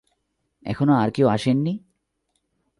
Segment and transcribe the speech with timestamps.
[0.65, 1.73] এখনো আর কেউ আসেন নি?